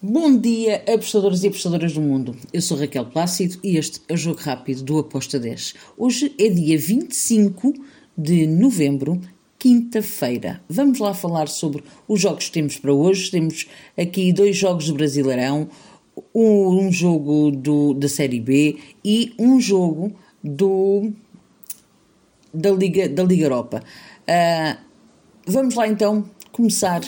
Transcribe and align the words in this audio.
Bom 0.00 0.38
dia, 0.38 0.84
apostadores 0.86 1.42
e 1.42 1.48
apostadoras 1.48 1.92
do 1.92 2.00
mundo. 2.00 2.36
Eu 2.52 2.62
sou 2.62 2.78
Raquel 2.78 3.06
Plácido 3.06 3.58
e 3.64 3.76
este 3.76 4.00
é 4.08 4.14
o 4.14 4.16
Jogo 4.16 4.38
Rápido 4.40 4.84
do 4.84 4.98
Aposta 5.00 5.40
10. 5.40 5.74
Hoje 5.96 6.32
é 6.38 6.48
dia 6.48 6.78
25 6.78 7.74
de 8.16 8.46
novembro, 8.46 9.20
quinta-feira. 9.58 10.62
Vamos 10.68 11.00
lá 11.00 11.12
falar 11.12 11.48
sobre 11.48 11.82
os 12.06 12.20
jogos 12.20 12.44
que 12.44 12.52
temos 12.52 12.76
para 12.76 12.92
hoje. 12.92 13.28
Temos 13.28 13.66
aqui 13.98 14.32
dois 14.32 14.56
jogos 14.56 14.86
do 14.86 14.94
Brasileirão, 14.94 15.68
um, 16.32 16.92
jogo 16.92 17.50
do, 17.50 17.92
da 17.92 18.08
Série 18.08 18.38
B 18.38 18.78
e 19.04 19.34
um 19.36 19.60
jogo 19.60 20.12
do, 20.44 21.10
da, 22.54 22.70
Liga, 22.70 23.08
da 23.08 23.24
Liga 23.24 23.46
Europa. 23.46 23.82
Uh, 24.28 24.78
vamos 25.44 25.74
lá 25.74 25.88
então 25.88 26.24
começar 26.52 27.00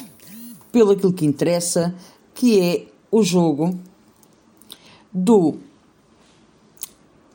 pelo 0.73 0.91
aquilo 0.91 1.13
que 1.13 1.25
interessa 1.25 1.95
que 2.41 2.59
é 2.59 2.87
o 3.13 3.23
jogo 3.23 3.79
do 5.12 5.59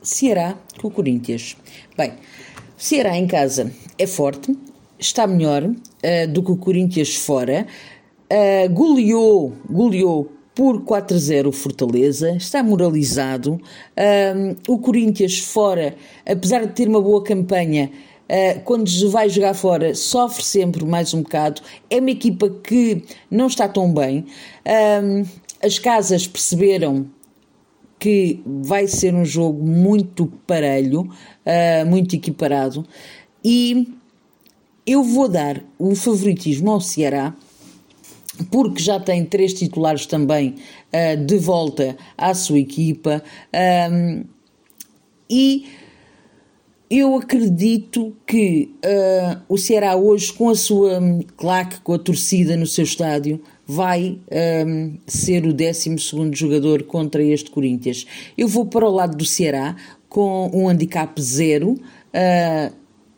Ceará 0.02 0.58
com 0.80 0.88
o 0.88 0.90
Corinthians. 0.90 1.56
Bem, 1.96 2.14
Ceará 2.76 3.16
em 3.16 3.28
casa 3.28 3.70
é 3.96 4.04
forte, 4.04 4.58
está 4.98 5.24
melhor 5.24 5.62
uh, 5.62 6.32
do 6.32 6.42
que 6.42 6.50
o 6.50 6.56
Corinthians 6.56 7.14
fora, 7.14 7.68
uh, 8.32 8.72
goleou, 8.72 9.52
goleou 9.70 10.32
por 10.52 10.82
4-0 10.82 11.46
o 11.46 11.52
Fortaleza, 11.52 12.32
está 12.32 12.60
moralizado. 12.60 13.60
Uh, 13.96 14.56
o 14.66 14.76
Corinthians 14.78 15.38
fora, 15.38 15.94
apesar 16.28 16.66
de 16.66 16.72
ter 16.72 16.88
uma 16.88 17.00
boa 17.00 17.22
campanha, 17.22 17.92
quando 18.64 19.10
vai 19.10 19.28
jogar 19.28 19.54
fora, 19.54 19.94
sofre 19.94 20.44
sempre 20.44 20.84
mais 20.84 21.14
um 21.14 21.22
bocado. 21.22 21.62
É 21.88 21.98
uma 21.98 22.10
equipa 22.10 22.48
que 22.48 23.04
não 23.30 23.46
está 23.46 23.68
tão 23.68 23.92
bem. 23.92 24.26
As 25.62 25.78
casas 25.78 26.26
perceberam 26.26 27.06
que 27.98 28.42
vai 28.44 28.86
ser 28.86 29.14
um 29.14 29.24
jogo 29.24 29.64
muito 29.64 30.26
parelho, 30.46 31.02
uh, 31.02 31.86
muito 31.86 32.14
equiparado, 32.14 32.86
e 33.42 33.88
eu 34.86 35.02
vou 35.02 35.28
dar 35.28 35.64
o 35.78 35.94
favoritismo 35.94 36.70
ao 36.70 36.80
Ceará, 36.80 37.34
porque 38.50 38.82
já 38.82 39.00
tem 39.00 39.24
três 39.24 39.54
titulares 39.54 40.04
também 40.04 40.56
de 41.26 41.38
volta 41.38 41.96
à 42.18 42.34
sua 42.34 42.58
equipa, 42.58 43.22
e 45.28 45.66
eu 46.88 47.16
acredito 47.16 48.16
que 48.26 48.70
uh, 48.84 49.40
o 49.48 49.58
Ceará 49.58 49.96
hoje, 49.96 50.32
com 50.32 50.48
a 50.48 50.54
sua 50.54 51.00
claque, 51.36 51.80
com 51.80 51.92
a 51.92 51.98
torcida 51.98 52.56
no 52.56 52.66
seu 52.66 52.84
estádio, 52.84 53.40
vai 53.66 54.20
um, 54.64 54.94
ah, 54.96 55.00
ser 55.08 55.44
o 55.44 55.52
12 55.52 55.96
jogador 56.32 56.84
contra 56.84 57.20
este 57.20 57.50
Corinthians. 57.50 58.06
Eu 58.38 58.46
vou 58.46 58.66
para 58.66 58.88
o 58.88 58.90
lado 58.90 59.16
do 59.16 59.24
Ceará 59.24 59.74
com 60.08 60.48
um 60.54 60.68
handicap 60.68 61.20
zero, 61.20 61.72
uh, 61.72 62.72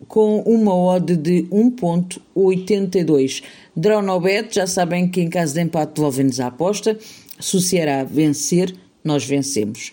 com 0.07 0.41
uma 0.41 0.75
odd 0.75 1.15
de 1.17 1.43
1.82. 1.53 3.43
Draw 3.77 4.01
no 4.01 4.23
já 4.51 4.67
sabem 4.67 5.07
que 5.09 5.21
em 5.21 5.29
caso 5.29 5.53
de 5.53 5.61
empate 5.61 5.93
devolvem-nos 5.97 6.41
a 6.41 6.47
aposta. 6.47 6.99
Se 7.39 7.57
o 7.57 7.61
Ceará 7.61 8.03
vencer, 8.03 8.75
nós 9.05 9.27
vencemos. 9.27 9.93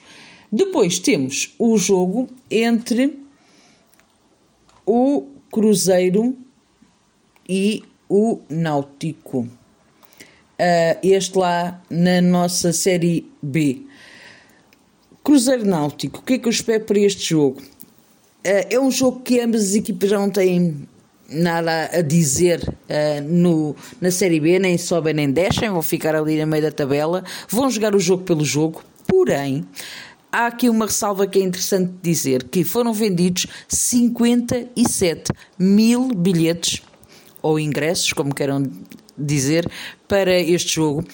Depois 0.50 1.00
temos 1.00 1.53
o 1.59 1.78
jogo 1.78 2.30
entre 2.50 3.25
o 4.86 5.28
Cruzeiro 5.52 6.38
e 7.47 7.83
o 8.09 8.39
Náutico. 8.50 9.39
Uh, 9.39 10.97
este 11.03 11.38
lá 11.38 11.81
na 11.89 12.22
nossa 12.22 12.72
Série 12.72 13.30
B. 13.41 13.81
Cruzeiro 15.23 15.66
Náutico, 15.66 16.19
o 16.19 16.22
que 16.22 16.33
é 16.33 16.38
que 16.38 16.47
eu 16.47 16.52
espero 16.52 16.86
para 16.86 17.00
este 17.00 17.30
jogo? 17.30 17.59
Uh, 17.59 18.67
é 18.69 18.80
um 18.80 18.91
jogo 18.91 19.22
que 19.22 19.39
ambas 19.39 19.63
as 19.63 19.75
equipas 19.75 20.09
já 20.09 20.19
não 20.19 20.30
têm 20.30 20.88
nada 21.28 21.90
a 21.91 22.02
dizer 22.02 22.62
uh, 22.67 23.22
no, 23.23 23.75
na 24.00 24.12
Série 24.12 24.40
B, 24.40 24.59
nem 24.59 24.78
sobem 24.78 25.13
nem 25.13 25.31
descem, 25.31 25.69
vão 25.69 25.81
ficar 25.81 26.16
ali 26.16 26.40
no 26.40 26.47
meio 26.47 26.63
da 26.63 26.72
tabela, 26.72 27.23
vão 27.50 27.69
jogar 27.69 27.96
o 27.96 28.00
jogo 28.00 28.23
pelo 28.23 28.46
jogo, 28.46 28.84
porém 29.07 29.66
há 30.35 30.47
aqui 30.47 30.69
uma 30.69 30.85
ressalva 30.85 31.25
que 31.25 31.40
é 31.40 31.41
interessante 31.41 31.94
dizer, 32.01 32.44
que 32.44 32.66
foram 32.66 32.94
vendidos 32.94 33.47
57 33.69 35.31
mil 35.57 36.09
bilhetes, 36.09 36.84
ou 37.41 37.57
ingressos, 37.57 38.12
como 38.12 38.35
queiram 38.35 38.69
dizer, 39.18 39.69
para 40.07 40.38
este 40.38 40.75
jogo. 40.75 41.06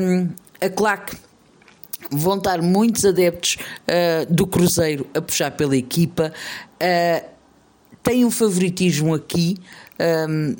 Um, 0.00 0.28
a 0.58 0.70
claque 0.70 1.16
vão 2.10 2.38
estar 2.38 2.62
muitos 2.62 3.04
adeptos 3.04 3.58
uh, 3.82 4.32
do 4.32 4.46
Cruzeiro 4.46 5.06
a 5.14 5.20
puxar 5.20 5.50
pela 5.50 5.76
equipa. 5.76 6.32
Uh, 6.74 7.28
tem 8.02 8.24
um 8.24 8.30
favoritismo 8.30 9.14
aqui. 9.14 9.58
Um, 10.28 10.54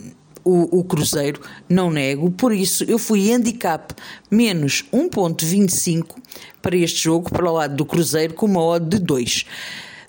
o, 0.47 0.79
o, 0.79 0.84
Cruzeiro, 0.84 1.41
não 1.69 1.91
nego, 1.91 2.31
por 2.31 2.53
isso 2.53 2.84
eu 2.84 2.99
fui 3.01 3.33
handicap 3.33 3.93
menos 4.31 4.84
1.25 4.93 6.17
para 6.62 6.77
este 6.77 7.03
jogo, 7.03 7.29
para 7.29 7.51
o 7.51 7.53
lado 7.53 7.75
do 7.75 7.84
Cruzeiro, 7.84 8.33
com 8.34 8.47
uma 8.47 8.62
odd 8.62 8.89
de 8.89 8.99
2. 9.01 9.45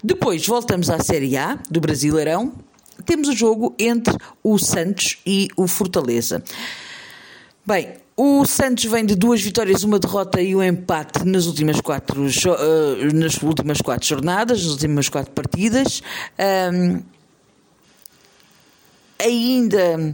Depois 0.04 0.46
voltamos 0.46 0.92
à 0.92 1.00
Série 1.00 1.36
A 1.36 1.58
do 1.72 1.82
Brasileirão, 1.82 2.54
temos 3.04 3.28
o 3.30 3.36
jogo 3.36 3.74
entre 3.80 4.16
o 4.44 4.60
Santos 4.60 5.18
e 5.26 5.48
o 5.58 5.68
Fortaleza. 5.68 6.44
Bem, 7.66 7.94
o 8.16 8.46
Santos 8.46 8.86
vem 8.86 9.06
de 9.06 9.16
duas 9.16 9.42
vitórias, 9.42 9.84
uma 9.84 9.98
derrota 9.98 10.40
e 10.40 10.56
um 10.56 10.64
empate 10.64 11.26
nas 11.26 11.48
últimas 11.48 11.82
quatro, 11.82 12.24
uh, 12.24 13.14
nas 13.16 13.42
últimas 13.42 13.82
quatro 13.82 14.08
jornadas, 14.08 14.64
nas 14.64 14.72
últimas 14.72 15.10
quatro 15.10 15.32
partidas. 15.32 16.02
Um, 16.74 17.02
ainda 19.20 20.14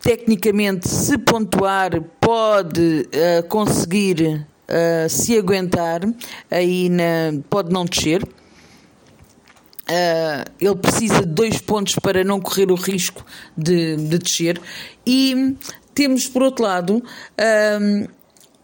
tecnicamente, 0.00 0.88
se 0.88 1.18
pontuar, 1.18 2.00
pode 2.20 3.08
uh, 3.08 3.46
conseguir 3.48 4.46
uh, 4.68 5.08
se 5.08 5.36
aguentar, 5.36 6.02
aí 6.50 6.88
na, 6.88 7.32
pode 7.50 7.72
não 7.72 7.84
descer. 7.84 8.22
Uh, 8.22 8.28
ele 10.60 10.76
precisa 10.76 11.20
de 11.20 11.26
dois 11.26 11.58
pontos 11.58 11.96
para 11.96 12.22
não 12.22 12.40
correr 12.40 12.70
o 12.70 12.74
risco 12.74 13.24
de, 13.56 13.96
de 13.96 14.18
descer. 14.18 14.60
E 15.06 15.56
temos, 15.94 16.26
por 16.26 16.42
outro 16.42 16.64
lado, 16.64 17.02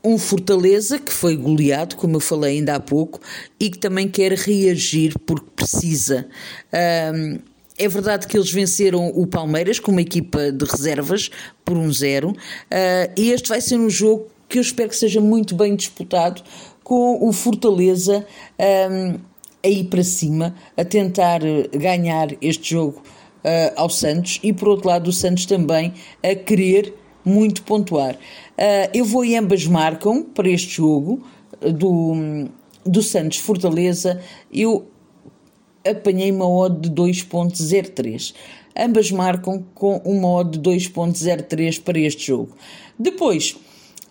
um 0.05 0.19
Fortaleza 0.19 0.99
que 0.99 1.13
foi 1.13 1.37
goleado, 1.37 1.97
como 1.97 2.17
eu 2.17 2.21
falei 2.21 2.59
ainda 2.59 2.77
há 2.77 2.81
pouco, 2.81 3.21
e 3.59 3.71
que 3.71 3.79
também 3.79 4.09
quer 4.09 4.33
reagir 4.33 5.19
porque 5.27 5.51
precisa. 5.57 6.29
É 7.77 7.89
verdade 7.89 8.29
que 8.29 8.37
eles 8.37 8.53
venceram 8.53 9.09
o 9.09 9.27
Palmeiras 9.27 9.81
com 9.81 9.91
uma 9.91 10.01
equipa 10.01 10.53
de 10.53 10.65
reservas 10.65 11.29
por 11.65 11.77
um 11.77 11.93
zero. 11.93 12.31
Uh, 12.31 13.11
e 13.17 13.31
este 13.33 13.49
vai 13.49 13.61
ser 13.61 13.77
um 13.77 13.91
jogo 13.91 14.29
que 14.49 14.59
eu 14.59 14.63
espero 14.63 14.89
que 14.89 14.97
seja 14.97 15.21
muito 15.21 15.57
bem 15.57 15.75
disputado 15.75 16.43
com 16.85 17.27
o 17.27 17.33
Fortaleza 17.33 18.25
um, 18.91 19.19
aí 19.65 19.83
para 19.83 20.05
cima 20.05 20.55
a 20.77 20.85
tentar 20.85 21.41
ganhar 21.73 22.29
este 22.41 22.71
jogo 22.75 23.03
uh, 23.45 23.73
ao 23.75 23.91
Santos 23.91 24.39
e 24.43 24.53
por 24.53 24.69
outro 24.69 24.89
lado 24.89 25.09
o 25.09 25.13
Santos 25.13 25.45
também 25.45 25.95
a 26.23 26.35
querer 26.37 26.95
muito 27.25 27.65
pontuar. 27.65 28.15
Uh, 28.15 28.91
eu 28.95 29.05
vou 29.05 29.25
e 29.25 29.35
ambas 29.35 29.67
marcam 29.67 30.23
para 30.23 30.49
este 30.49 30.77
jogo 30.77 31.27
do, 31.61 32.47
do 32.87 33.03
Santos 33.03 33.39
Fortaleza. 33.39 34.21
Eu 34.53 34.87
apanhei 35.87 36.31
uma 36.31 36.49
odd 36.49 36.89
de 36.89 36.95
2.03. 36.95 38.35
Ambas 38.77 39.11
marcam 39.11 39.65
com 39.75 39.99
uma 40.05 40.29
odd 40.29 40.59
de 40.59 40.71
2.03 40.71 41.81
para 41.81 41.99
este 41.99 42.27
jogo. 42.27 42.57
Depois, 42.99 43.57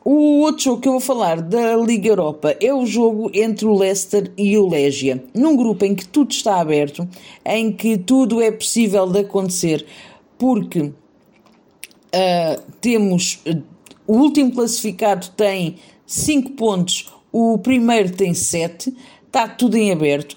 o 0.06 0.42
outro 0.42 0.64
jogo 0.64 0.82
que 0.82 0.88
eu 0.88 0.94
vou 0.94 1.02
falar 1.02 1.42
da 1.42 1.78
Liga 1.78 2.10
Europa 2.10 2.56
é 2.60 2.74
o 2.74 2.86
jogo 2.86 3.32
entre 3.34 3.66
o 3.66 3.74
Leicester 3.74 4.32
e 4.38 4.58
o 4.58 4.68
Legia, 4.68 5.24
num 5.34 5.56
grupo 5.56 5.86
em 5.86 5.96
que 5.96 6.06
tudo 6.06 6.32
está 6.32 6.60
aberto, 6.60 7.08
em 7.46 7.72
que 7.72 7.98
tudo 7.98 8.42
é 8.42 8.52
possível 8.52 9.08
de 9.08 9.20
acontecer, 9.20 9.86
porque 10.38 10.82
uh, 10.82 10.94
temos 12.82 13.40
uh, 13.48 13.64
o 14.06 14.18
último 14.18 14.52
classificado 14.52 15.30
tem 15.38 15.76
5 16.06 16.52
pontos, 16.52 17.10
o 17.32 17.58
primeiro 17.58 18.12
tem 18.12 18.34
7, 18.34 18.94
está 19.26 19.48
tudo 19.48 19.78
em 19.78 19.92
aberto 19.92 20.36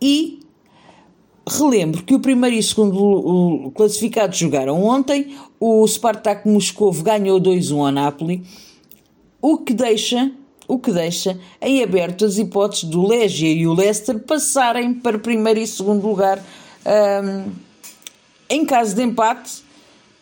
e 0.00 0.38
relembro 1.48 2.02
que 2.02 2.14
o 2.14 2.20
primeiro 2.20 2.56
e 2.56 2.60
o 2.60 2.62
segundo 2.62 3.72
classificado 3.74 4.34
jogaram 4.34 4.82
ontem, 4.82 5.36
o 5.58 5.86
Spartak 5.86 6.48
Moscou 6.48 6.92
ganhou 6.92 7.40
2-1 7.40 7.86
ao 7.86 7.92
Napoli 7.92 8.42
o 9.40 9.58
que 9.58 9.72
deixa 9.72 10.30
o 10.66 10.78
que 10.78 10.92
deixa 10.92 11.38
em 11.62 11.82
aberto 11.82 12.26
as 12.26 12.36
hipóteses 12.36 12.84
do 12.84 13.06
Legia 13.06 13.50
e 13.50 13.66
o 13.66 13.72
Leicester 13.72 14.18
passarem 14.18 14.92
para 14.92 15.18
primeiro 15.18 15.58
e 15.58 15.66
segundo 15.66 16.06
lugar. 16.06 16.38
Um, 16.84 17.50
em 18.50 18.66
caso 18.66 18.94
de 18.94 19.02
empate, 19.02 19.62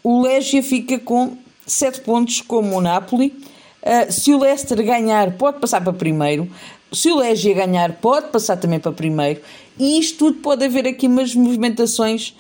o 0.05 0.23
Legia 0.23 0.63
fica 0.63 1.01
com 1.01 1.37
7 1.67 2.03
pontos 2.03 2.41
como 2.41 2.77
o 2.77 2.81
Napoli. 2.81 3.35
Uh, 3.83 4.13
se 4.13 4.33
o 4.33 4.39
Leicester 4.39 4.81
ganhar, 4.85 5.33
pode 5.33 5.59
passar 5.59 5.81
para 5.83 5.93
primeiro. 5.93 6.49
Se 6.97 7.13
o 7.13 7.17
Legia 7.17 7.53
ganhar, 7.53 7.93
pode 7.99 8.29
passar 8.29 8.57
também 8.57 8.81
para 8.81 8.91
primeiro. 8.91 9.43
E 9.79 9.99
isto 9.99 10.17
tudo 10.17 10.39
pode 10.39 10.65
haver 10.65 10.87
aqui 10.87 11.07
umas 11.07 11.35
movimentações 11.35 12.35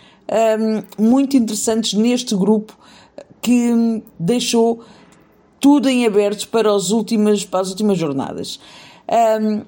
um, 0.59 1.05
muito 1.05 1.37
interessantes 1.37 1.93
neste 1.93 2.35
grupo 2.35 2.75
que 3.43 4.03
deixou 4.19 4.83
tudo 5.61 5.91
em 5.91 6.07
aberto 6.07 6.49
para, 6.49 6.75
as 6.75 6.89
últimas, 6.89 7.45
para 7.45 7.61
as 7.61 7.69
últimas 7.69 7.99
jornadas. 7.99 8.59
Um, 9.43 9.61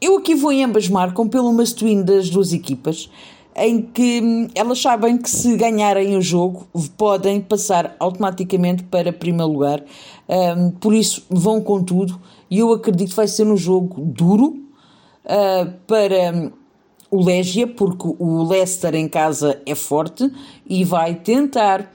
eu 0.00 0.16
aqui 0.16 0.34
vou 0.34 0.50
em 0.50 0.64
ambas 0.64 0.88
marcam 0.88 1.28
pelo 1.28 1.52
must-win 1.52 2.02
das 2.02 2.28
duas 2.28 2.52
equipas, 2.52 3.08
em 3.54 3.80
que 3.80 4.20
hum, 4.20 4.48
elas 4.56 4.82
sabem 4.82 5.16
que 5.16 5.30
se 5.30 5.56
ganharem 5.56 6.16
o 6.16 6.20
jogo 6.20 6.66
podem 6.96 7.40
passar 7.40 7.94
automaticamente 8.00 8.82
para 8.82 9.12
primeiro 9.12 9.52
lugar, 9.52 9.84
um, 10.28 10.72
por 10.72 10.92
isso 10.92 11.24
vão 11.30 11.60
com 11.60 11.80
tudo 11.80 12.20
e 12.50 12.58
eu 12.58 12.72
acredito 12.72 13.10
que 13.10 13.16
vai 13.16 13.28
ser 13.28 13.46
um 13.46 13.56
jogo 13.56 14.00
duro 14.00 14.62
uh, 15.24 15.72
para 15.86 16.32
hum, 16.32 16.52
o 17.10 17.24
Légia, 17.24 17.66
porque 17.66 18.14
o 18.18 18.42
Leicester 18.42 18.94
em 18.94 19.08
casa 19.08 19.60
é 19.64 19.74
forte 19.74 20.30
e 20.66 20.84
vai 20.84 21.14
tentar 21.14 21.90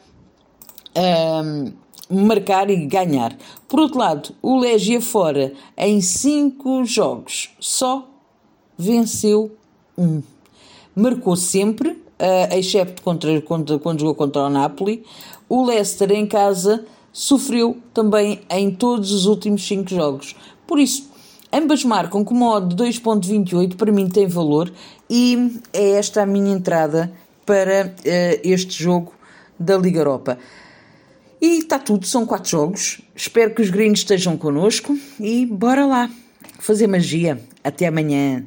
um, 0.96 1.72
marcar 2.10 2.70
e 2.70 2.86
ganhar. 2.86 3.36
Por 3.68 3.80
outro 3.80 4.00
lado, 4.00 4.36
o 4.42 4.60
Légia 4.60 5.02
fora, 5.02 5.54
em 5.78 6.02
5 6.02 6.86
jogos, 6.86 7.52
só 7.60 8.08
venceu 8.78 9.56
um. 9.98 10.22
Marcou 10.96 11.36
sempre, 11.36 11.90
uh, 11.90 12.56
excepto 12.56 13.02
contra, 13.02 13.42
contra, 13.42 13.80
quando 13.80 14.00
jogou 14.00 14.16
contra 14.16 14.44
o 14.44 14.50
Napoli. 14.50 15.04
O 15.50 15.64
Leicester 15.64 16.12
em 16.12 16.26
casa 16.26 16.86
sofreu 17.14 17.78
também 17.94 18.42
em 18.50 18.72
todos 18.72 19.12
os 19.12 19.26
últimos 19.26 19.66
5 19.66 19.90
jogos. 19.90 20.36
Por 20.68 20.80
isso, 20.80 21.10
ambas 21.52 21.86
marcam 21.86 22.26
com 22.26 22.34
modo 22.34 22.76
2.28, 22.76 23.76
para 23.76 23.92
mim 23.92 24.10
tem 24.10 24.28
valor, 24.28 24.74
e 25.10 25.62
é 25.72 25.92
esta 25.92 26.24
a 26.24 26.26
minha 26.26 26.52
entrada 26.52 27.14
para 27.46 27.86
uh, 27.88 28.40
este 28.44 28.84
jogo 28.84 29.14
da 29.60 29.78
Liga 29.78 30.00
Europa. 30.00 30.40
E 31.40 31.60
está 31.60 31.78
tudo, 31.78 32.08
são 32.08 32.26
quatro 32.26 32.50
jogos. 32.50 33.02
Espero 33.16 33.54
que 33.54 33.62
os 33.62 33.70
gringos 33.70 34.00
estejam 34.00 34.38
connosco 34.38 34.98
e 35.20 35.46
bora 35.46 35.86
lá 35.86 36.10
fazer 36.58 36.88
magia. 36.88 37.40
Até 37.62 37.88
amanhã. 37.88 38.46